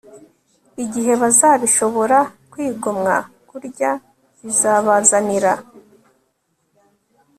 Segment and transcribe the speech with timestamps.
[0.83, 2.17] igihe bazabishobora
[2.51, 3.15] Kwigomwa
[3.49, 3.91] kurya
[4.43, 5.53] bizabazanira